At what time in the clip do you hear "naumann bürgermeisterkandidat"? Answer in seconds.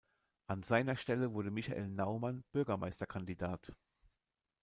1.87-3.71